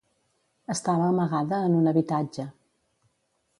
Estava 0.75 1.09
amagada 1.09 1.61
en 1.67 1.77
un 1.83 1.93
habitatge. 1.93 2.49